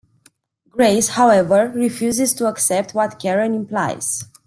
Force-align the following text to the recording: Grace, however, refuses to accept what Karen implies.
Grace, 0.67 1.09
however, 1.09 1.71
refuses 1.75 2.33
to 2.33 2.47
accept 2.47 2.95
what 2.95 3.19
Karen 3.19 3.53
implies. 3.53 4.23